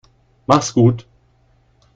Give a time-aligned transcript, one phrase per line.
[0.47, 1.05] Mach's gut.